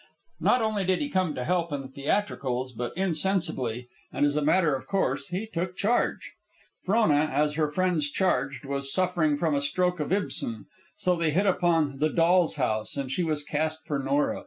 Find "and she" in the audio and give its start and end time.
12.97-13.23